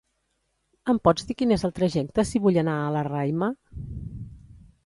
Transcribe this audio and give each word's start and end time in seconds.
Em 0.93 0.99
pots 1.07 1.27
dir 1.31 1.35
quin 1.41 1.53
és 1.57 1.67
el 1.69 1.75
trajecte 1.81 2.27
si 2.31 2.43
vull 2.47 2.57
anar 2.63 2.79
a 2.87 2.91
la 2.97 3.07
Raima? 3.11 3.55